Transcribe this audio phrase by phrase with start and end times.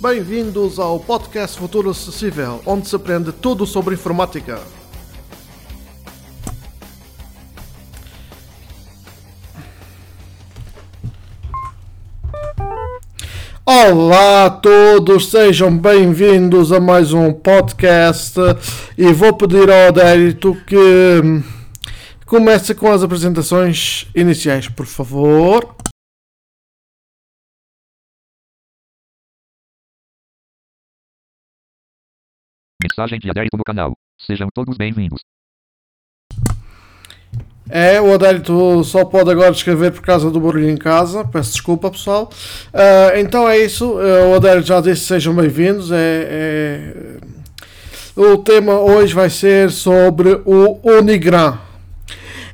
[0.00, 4.60] Bem-vindos ao podcast Futuro Acessível, onde se aprende tudo sobre informática.
[13.66, 18.38] Olá a todos, sejam bem-vindos a mais um podcast
[18.96, 21.42] e vou pedir ao Adérito que hum,
[22.24, 25.74] comece com as apresentações iniciais, por favor.
[32.98, 33.96] Mensagem de adérito no canal.
[34.18, 35.20] Sejam todos bem-vindos.
[37.70, 41.24] É, o Adérito só pode agora escrever por causa do barulho em casa.
[41.24, 42.28] Peço desculpa, pessoal.
[42.74, 43.92] Ah, então é isso.
[43.92, 45.92] Uh, o Adérito já disse: sejam bem-vindos.
[45.92, 47.16] É, é-
[48.16, 51.56] O tema hoje vai ser sobre o Unigram.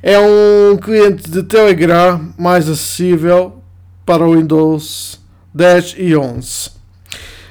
[0.03, 3.63] É um cliente de Telegram mais acessível
[4.05, 5.19] para o Windows
[5.51, 6.69] 10 e 11.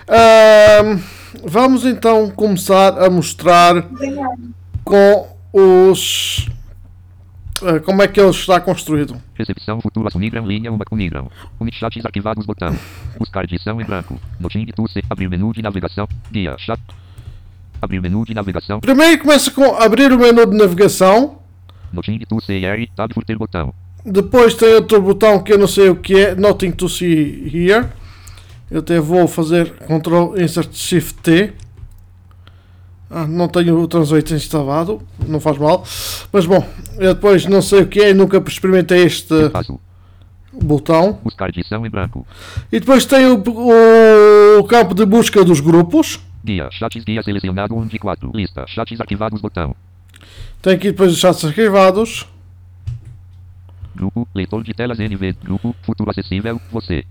[0.07, 0.97] Ah,
[1.47, 3.87] vamos então começar a mostrar
[4.85, 6.49] com os.
[7.63, 9.21] ah, como é que ele está construído.
[9.35, 11.31] Recepção Futuro Unigram linha 1 com Unigram.
[11.61, 12.77] Unichats arquivados botão.
[13.19, 14.19] Buscar edição em branco.
[14.41, 15.03] Notim de Tuse.
[15.09, 16.09] Abrir menu de navegação.
[16.31, 16.57] Guia.
[16.59, 16.81] Chat.
[17.81, 18.81] Abrir menu de navegação.
[18.81, 21.39] Primeiro começa com abrir o menu de navegação.
[21.93, 22.91] Notim de Tuse R.
[22.97, 23.73] Tab furter botão.
[24.05, 27.89] Depois tem outro botão que eu não sei o que é, Nothing to see here.
[28.71, 31.53] Eu até vou fazer Ctrl Insert Shift T.
[33.11, 35.85] Ah, não tenho o Translate instalado, não faz mal.
[36.33, 36.67] Mas bom,
[36.99, 39.35] eu depois não sei o que é nunca experimentei este
[40.53, 41.19] botão.
[41.23, 42.27] Buscar edição em branco.
[42.73, 43.43] E depois tem o,
[44.59, 46.19] o campo de busca dos grupos.
[46.45, 46.69] Guia.
[46.73, 48.31] Chats guia selecionado 1 de 4.
[48.35, 48.65] Lista.
[48.69, 49.75] Chats arquivados botão.
[50.61, 52.27] Tem aqui depois os chats arquivados.
[53.97, 54.27] Grupo.
[54.35, 55.37] Leitor de telas NV.
[55.43, 55.75] Grupo.
[55.83, 56.61] Futuro acessível.
[56.73, 57.05] Você.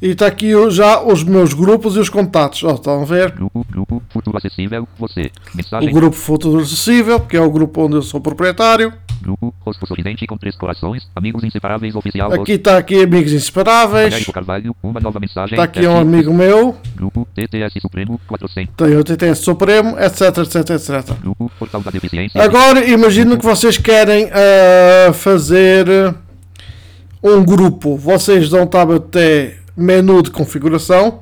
[0.00, 2.62] E está aqui o- já os meus grupos e os contatos.
[2.64, 3.30] Ó, estão a ver?
[3.32, 3.66] Grupo.
[3.70, 4.02] Grupo.
[4.10, 4.86] Futuro acessível.
[4.98, 5.30] Você.
[5.52, 5.92] O Mensagem.
[5.92, 8.92] grupo Futuro Acessível, que é o grupo onde eu sou proprietário.
[9.20, 9.54] Grupo.
[9.60, 11.08] Rosto sorridente com três corações.
[11.14, 12.32] Amigos inseparáveis oficial.
[12.32, 14.26] Aqui está aqui Amigos Inseparáveis.
[14.26, 14.74] Carvalho.
[14.82, 15.54] Uma nova mensagem.
[15.54, 16.76] Está aqui um amigo meu.
[16.96, 18.74] Grupo TTS Supremo 400.
[18.76, 21.16] Tem o TTS Supremo, etc, etc, etc.
[21.20, 22.42] Grupo Portal da Deficiência.
[22.42, 25.86] Agora imagino que vocês querem ah, fazer
[27.22, 27.96] um grupo.
[27.96, 31.20] Vocês dão tab até menu de configuração.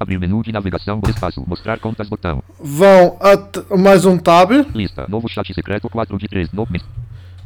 [0.00, 0.98] Abrir menu de navegação.
[1.06, 1.44] Espaço.
[1.46, 2.42] Mostrar contas botão.
[2.58, 4.50] Vão a mais um tab.
[4.74, 5.04] Lista.
[5.06, 6.50] Novo chat secreto 4 de 3.
[6.52, 6.72] Novo.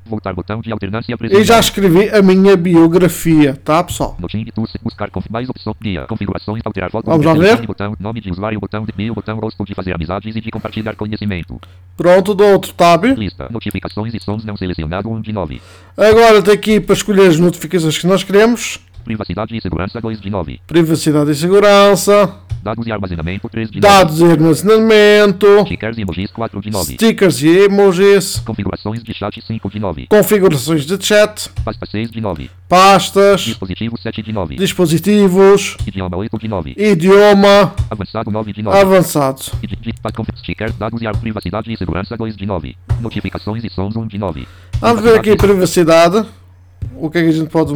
[0.09, 4.17] Voltar botão de alternância E já escrevi a minha biografia, tá pessoal?
[4.21, 7.67] Notim de tools, buscar conf, mais opção, guia, configurações, alterar foto, Vamos lá ver?
[7.67, 10.95] botão, nome de usuário, botão de e-mail, botão rosto de fazer amizades e de compartilhar
[10.95, 11.61] conhecimento.
[11.97, 13.05] Pronto, dou outro tab.
[13.05, 15.61] Lista, notificações e sons não selecionado 1 de 9.
[15.97, 18.79] Agora tem aqui para escolher as notificações que nós queremos.
[19.05, 20.61] Privacidade e segurança 2 de 9.
[20.69, 22.33] Privacidade e segurança.
[22.67, 23.97] Dados e armazenamento 3 de 9.
[23.97, 25.47] Dados e armazenamento.
[25.67, 26.95] Stickers e emojis 4 de 9.
[26.95, 28.41] Stickers e emojis.
[28.41, 30.07] Configurações de chat 5 de 9.
[30.09, 31.49] Configurações de chat.
[31.65, 32.51] Pasta 6 de 9.
[32.69, 33.43] Pastas.
[33.43, 34.57] Dispositivo 7 de 9.
[34.57, 35.77] Dispositivos.
[35.87, 36.75] Idioma 8 de 9.
[36.77, 37.73] Idioma.
[37.89, 38.77] Avançado 9 de 9.
[38.77, 39.43] Avançado.
[40.39, 42.77] Stickers, dados e ar- privacidade e segurança 2 de 9.
[43.01, 44.49] Notificações e sons 1 de 9.
[44.81, 46.27] Vamos ver aqui privacidade.
[46.97, 47.73] o que é que a gente pode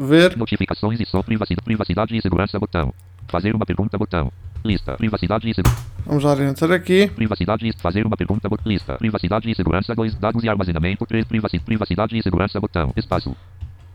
[0.00, 0.36] ver?
[0.36, 2.92] Notificações e só privacidade, privacidade e segurança botão.
[3.28, 4.32] Fazer uma pergunta botão.
[4.64, 4.96] Lista.
[4.96, 5.82] Privacidade e segurança.
[6.06, 7.08] Vamos enter aqui.
[7.08, 8.70] Privacidade e fazer uma pergunta botão.
[8.70, 8.94] Lista.
[8.94, 10.14] Privacidade e segurança 2.
[10.14, 11.24] Dados e armazenamento 3.
[11.26, 12.92] Privacidade, privacidade e segurança botão.
[12.96, 13.34] Espaço.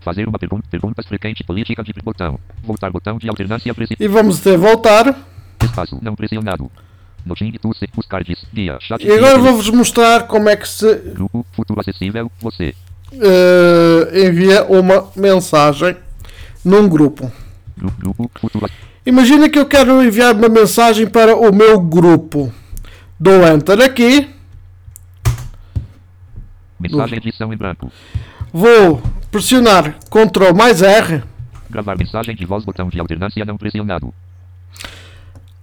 [0.01, 0.67] Fazer uma pergunta.
[0.69, 1.43] Perguntas frequente.
[1.43, 2.39] Política de botão.
[2.63, 3.73] Voltar botão de alternância.
[3.99, 5.17] E vamos ter voltar.
[5.63, 5.97] Espaço.
[6.01, 6.69] Não pressionado.
[8.99, 11.45] E agora vou-vos mostrar como é que se Grupo.
[11.51, 12.31] Futuro acessível.
[12.39, 12.73] Você.
[13.13, 15.95] eh, envia uma mensagem
[16.63, 17.31] num grupo.
[17.77, 17.99] Grupo.
[17.99, 18.69] Grupo.
[19.07, 22.53] Imagina que eu quero enviar uma mensagem para o meu grupo.
[23.17, 24.29] Dou enter aqui.
[26.77, 27.89] Mensagem edição em branco.
[28.51, 29.01] Vou
[29.31, 31.23] pressionar Ctrl mais R.
[31.69, 32.65] Gravar mensagem de voz.
[32.65, 34.13] Botão de alternância não pressionado.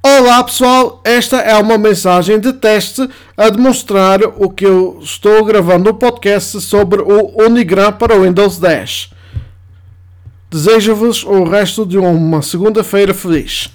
[0.03, 3.07] Olá pessoal, esta é uma mensagem de teste
[3.37, 8.59] a demonstrar o que eu estou gravando no podcast sobre o Unigram para o Windows
[8.59, 9.14] 10.
[10.55, 13.75] Desejo-vos o resto de uma segunda-feira feliz.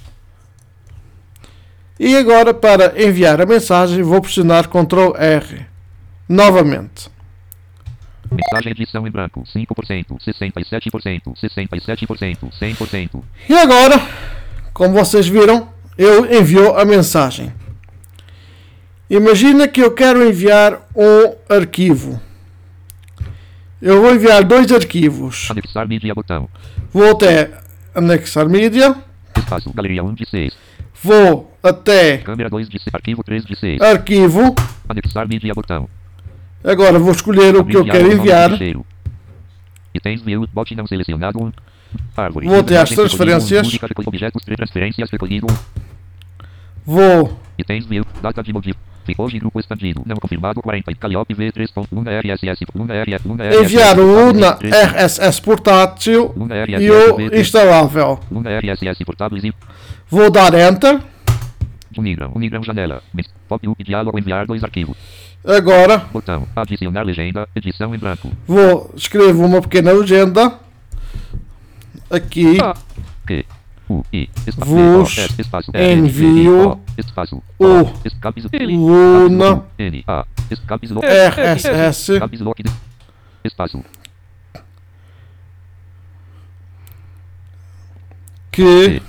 [1.98, 5.66] E agora para enviar a mensagem vou pressionar Ctrl R.
[6.26, 7.10] Novamente.
[8.32, 9.42] Mensagem edição em branco.
[9.54, 10.16] 5%.
[10.26, 11.34] 67%.
[11.36, 12.50] 67%.
[12.58, 13.22] 100%.
[13.46, 14.00] E agora,
[14.72, 15.68] como vocês viram,
[15.98, 17.52] eu enviou a mensagem.
[19.10, 22.18] Imagina que eu quero enviar um arquivo.
[23.80, 25.48] Eu vou enviar dois arquivos.
[25.50, 26.48] Anexar mídia botão.
[26.92, 27.50] Vou até
[27.94, 28.94] anexar mídia.
[29.36, 29.72] Espaço.
[29.72, 30.56] Galeria 1 de 6.
[31.02, 32.94] Vou até Câmera 2 de 6.
[32.94, 33.80] Arquivo 3 de 6.
[33.80, 34.54] arquivo.
[34.86, 35.88] Anexar mídia botão.
[36.62, 38.50] Agora vou escolher o que eu quero enviar.
[39.94, 40.46] Itens view.
[40.52, 41.52] Bot não selecionado 1.
[42.16, 42.46] Árvore.
[42.46, 43.66] Vou até recolhido, transferências.
[43.66, 44.42] Música objetos.
[44.44, 45.46] Transferências recolhido.
[46.84, 47.86] Vou Itens.
[48.20, 48.76] Data de modif.
[49.14, 50.02] De grupo expandido.
[50.06, 50.94] Não confirmado 40.
[50.94, 51.86] Calliope V3.
[51.92, 52.66] Luna RSS.
[52.74, 53.24] Luna RS.
[53.24, 53.64] Luna RSS.
[53.64, 54.74] enviar o Luna 3.
[54.74, 56.84] RSS portátil Luna RSS.
[56.84, 57.40] e o V3.
[57.40, 58.20] instalável.
[58.30, 59.52] Luna RSS portáveis e
[60.08, 61.00] Vou dar Enter.
[61.96, 62.32] Unigram.
[62.34, 63.02] Unigram janela.
[63.48, 64.96] Pop-up diálogo enviar dois arquivos.
[65.44, 66.46] Agora Botão.
[66.54, 67.48] Adicionar legenda.
[67.54, 68.30] Edição em branco.
[68.46, 70.54] vou escrever uma pequena legenda.
[72.10, 72.58] Aqui.
[72.60, 72.74] A.
[73.26, 73.44] Q.
[73.90, 74.04] Vos
[74.68, 75.70] O, S, espaço.
[75.74, 77.42] envio O, Espaço.
[77.58, 77.90] o.
[78.78, 79.64] Luna
[81.02, 82.20] RSS
[88.52, 89.00] que.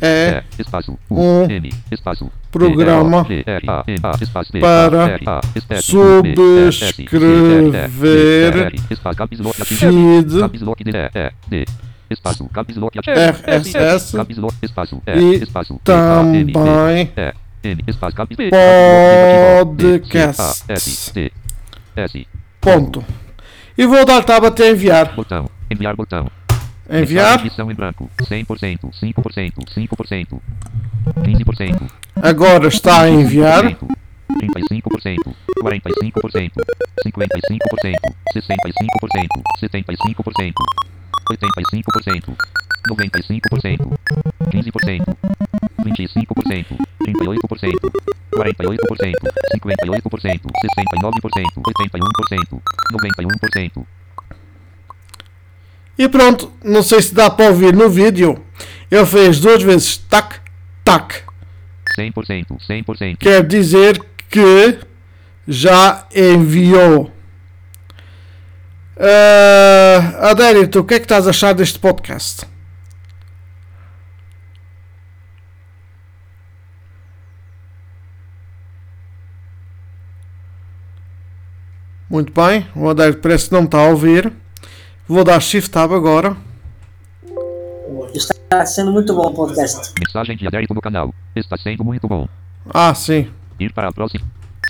[0.00, 0.44] É
[1.10, 1.48] um
[2.50, 3.26] programa
[4.60, 5.40] para
[5.80, 6.72] subscrever
[9.64, 10.26] feed
[12.10, 16.46] espaço, caps lock, RSS caps lock, espaço, e E, espaço, também
[17.62, 18.36] N, espaço, caps,
[19.60, 20.62] podcasts.
[22.60, 23.04] Ponto.
[23.76, 25.14] E vou dar tab até enviar.
[25.14, 26.30] botão, enviar botão,
[26.90, 27.40] Enviar.
[27.40, 30.40] edição em branco, 100%, 5%, 5%,
[31.22, 31.90] 15%,
[32.22, 33.64] Agora está a enviar.
[33.64, 33.76] 35%,
[34.32, 36.52] 45%, 45%,
[37.06, 37.94] 55%,
[38.34, 38.52] 65%,
[39.62, 40.52] 75%,
[41.30, 42.36] 85%,
[42.88, 43.78] 95%,
[44.50, 45.16] 15%,
[45.84, 46.76] 25%,
[47.06, 47.72] 38%,
[48.34, 49.14] 48%,
[49.54, 50.40] 58%,
[50.74, 51.44] 69%,
[52.32, 52.62] 81%,
[52.92, 53.86] 91%.
[55.96, 58.44] E pronto, não sei se dá para ouvir no vídeo.
[58.90, 60.40] Ele fez duas vezes tac,
[60.84, 61.22] tac.
[61.96, 63.16] 100%, 100%.
[63.18, 64.80] Quer dizer que
[65.46, 67.12] já enviou.
[68.96, 69.83] Uh,
[70.30, 72.46] Adérito, o que é que estás a achar deste podcast?
[82.08, 84.32] Muito bem, o Adérito parece que não está a ouvir.
[85.08, 86.36] Vou dar Shift Tab agora.
[88.14, 89.92] Está sendo muito bom o podcast.
[89.98, 91.12] Mensagem de adérito no canal.
[91.34, 92.28] Está sendo muito bom.
[92.72, 93.28] Ah, sim.
[93.58, 94.24] Ir para a próxima.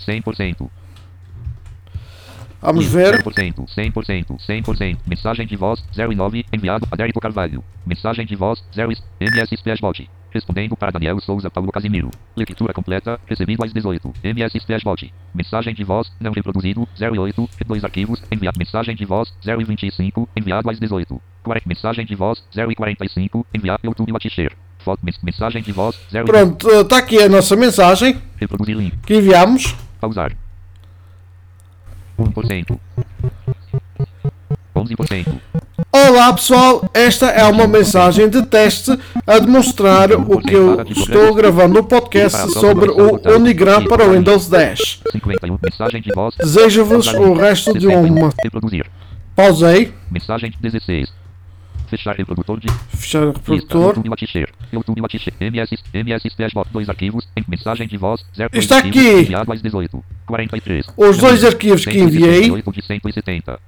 [0.06, 0.70] 100%.
[2.64, 3.22] Vamos ver.
[3.22, 4.96] 100%, 100%, 100%.
[5.06, 7.62] Mensagem de voz 09, enviado a Dérito Carvalho.
[7.86, 8.90] Mensagem de voz 0
[9.20, 10.08] MS Splashbot.
[10.32, 12.10] Respondendo para Daniel Souza Paulo Casimiro.
[12.36, 14.12] Leitura completa, recebido às 18.
[14.24, 15.12] MS Splashbot.
[15.32, 18.58] Mensagem de voz não reproduzido 08, dois arquivos, enviado.
[18.58, 21.20] Mensagem de voz 025, enviado às 18.
[21.44, 24.56] 40, mensagem de voz 045, enviado YouTube Watcher.
[24.78, 28.96] Foto, mens- mensagem de voz 0 Pronto, está aqui a nossa mensagem Reproduzir link.
[29.06, 29.74] que enviamos.
[30.00, 30.32] Pausar.
[32.18, 32.78] 1%.
[34.74, 35.40] 11%.
[35.90, 41.74] Olá pessoal, esta é uma mensagem de teste a demonstrar o que eu estou gravando
[41.74, 45.02] no podcast sobre o Unigram para o Windows 10.
[45.12, 45.58] 51.
[45.62, 46.34] Mensagem de voz.
[46.36, 48.32] Desejo-vos o resto de uma.
[49.36, 49.92] Pausei.
[50.10, 51.23] Mensagem 16.
[51.86, 53.94] Fechar reprodutor de Fechar reprodutor.
[54.72, 55.32] YouTube Watcher.
[55.40, 56.68] MS, MS Splashbot.
[56.72, 57.26] Dois arquivos.
[57.36, 58.24] Em mensagem de voz.
[58.36, 58.50] 0.
[58.52, 59.28] Está aqui.
[59.34, 60.04] Às 18.
[60.26, 60.86] 43.
[60.96, 62.44] Os dois arquivos que enviei.
[62.44, 63.60] 178 de 170.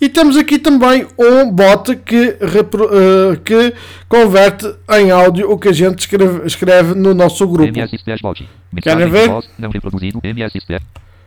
[0.00, 3.72] E temos aqui também um bot que, repro- eh, que
[4.08, 7.72] converte em áudio o que a gente escreve, escreve no nosso grupo.
[8.82, 9.28] Querem ver?
[9.58, 10.20] Não reproduzido.
[10.22, 10.58] MS.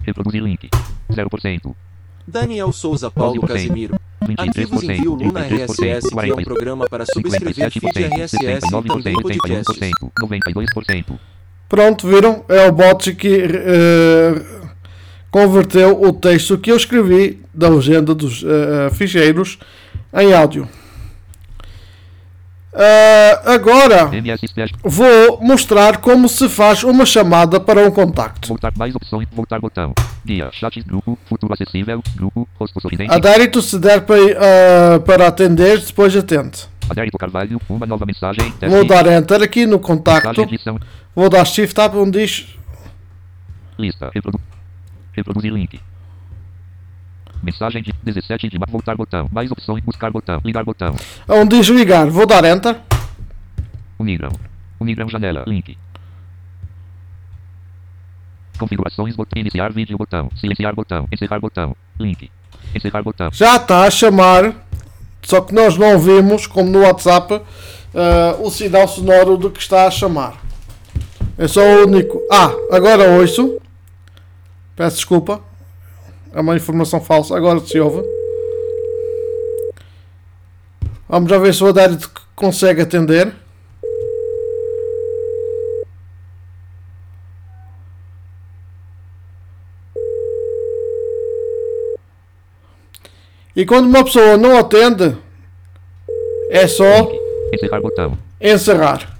[0.05, 0.69] Reproduzir link.
[1.11, 1.73] 0%.
[2.27, 3.47] Daniel Souza Paulo 12%.
[3.47, 3.99] Casimiro.
[4.27, 4.39] 23%.
[4.39, 8.87] Arquivos Envio Luna 33%, RSS, que é um programa para subscrever feed 57%, RSS e
[8.87, 9.77] também 69%, podcasts.
[9.77, 9.91] 81%,
[10.21, 11.19] 92%.
[11.69, 12.45] Pronto, viram?
[12.47, 14.41] É o bot que eh,
[15.29, 19.59] converteu o texto que eu escrevi da legenda dos eh, ficheiros
[20.13, 20.67] em áudio.
[22.73, 24.09] Ah, agora
[24.83, 28.47] vou mostrar como se faz uma chamada para um contacto.
[28.47, 29.27] Voltar mais opções.
[29.31, 29.93] Voltar botão.
[30.25, 30.49] Guia.
[30.51, 30.83] Chats.
[30.83, 31.17] Grupo.
[31.27, 32.03] Futuro acessível.
[32.15, 32.47] Grupo.
[32.59, 33.13] Rosto sorridente.
[33.13, 36.65] Adérito se der para, ah, para atender, depois atende.
[36.89, 37.59] Adérito Carvalho.
[37.67, 38.51] Uma nova mensagem.
[38.51, 38.75] Teste.
[38.75, 40.47] Vou dar Enter aqui no contacto.
[41.15, 42.47] Vou dar Shift Tab onde diz
[43.77, 44.09] Lista.
[44.13, 44.39] Reprodu
[45.15, 45.79] reproduzir link.
[47.43, 48.71] Mensagem de 17 de março.
[48.71, 49.27] Voltar botão.
[49.31, 49.83] Mais opções.
[49.83, 50.41] Buscar botão.
[50.43, 50.95] Ligar botão.
[51.27, 52.07] onde diz ligar.
[52.07, 52.77] Vou dar Enter.
[53.99, 54.31] Unigram.
[54.79, 55.43] Unigram janela.
[55.47, 55.77] Link.
[58.57, 59.15] Configurações.
[59.15, 59.39] Botão.
[59.39, 60.29] Iniciar vídeo botão.
[60.35, 61.07] Silenciar botão.
[61.11, 61.75] Encerrar botão.
[61.99, 62.29] Link.
[62.75, 63.29] Encerrar botão.
[63.31, 64.53] Já está a chamar,
[65.21, 67.41] só que nós não vimos, como no WhatsApp,
[67.95, 70.35] ah, o sinal sonoro do que está a chamar.
[71.37, 72.19] É só o único.
[72.31, 73.59] Ah, agora ouço.
[74.75, 75.41] Peço desculpa.
[76.33, 77.35] É uma informação falsa.
[77.35, 78.07] Agora se ouve.
[81.09, 83.33] Vamos já ver se o Adérito consegue atender.
[93.55, 95.17] E quando uma pessoa não atende,
[96.51, 97.11] é só.
[97.51, 98.17] Encerrar botão.
[98.39, 99.17] encerrar.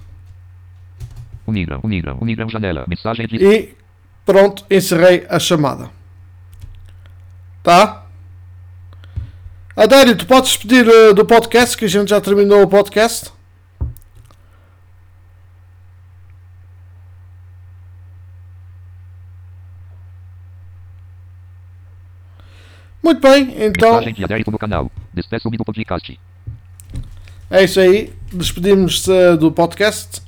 [1.46, 1.80] Unigram.
[1.82, 2.18] Unigram.
[2.20, 2.84] Unigram janela.
[2.86, 3.74] Mensagem de E
[4.24, 5.90] pronto, encerrei a chamada.
[7.62, 8.06] Tá?
[9.76, 13.30] Adério, tu podes despedir eh, do podcast, que a gente já terminou o podcast.
[23.02, 24.90] Muito bem, então Mensagem de adérito no canal.
[25.14, 26.20] Despeço-me do podcast.
[27.50, 28.12] é isso aí.
[28.32, 30.20] Despedimos-se do podcast.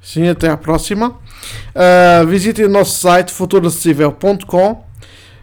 [0.01, 1.11] Sim, até à próxima.
[1.75, 4.85] Uh, visitem o nosso site futuroacessível.com.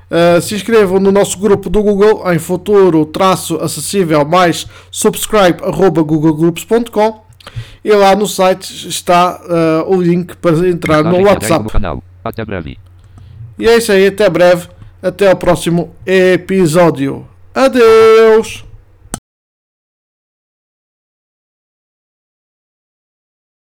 [0.09, 7.23] Uh, se inscrevam no nosso grupo do Google em futuro-acessível mais subscribe arroba googlegroups.com
[7.83, 11.63] e lá no site está uh, o link para entrar no Mensagem WhatsApp.
[11.63, 12.03] no canal.
[12.23, 12.77] Até breve.
[13.57, 14.69] E é isso aí, até breve,
[15.01, 17.27] até o próximo episódio.
[17.53, 18.62] Adeus!